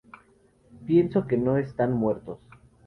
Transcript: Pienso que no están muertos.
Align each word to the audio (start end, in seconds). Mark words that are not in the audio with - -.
Pienso 0.87 1.27
que 1.27 1.37
no 1.37 1.57
están 1.57 1.93
muertos. 1.93 2.39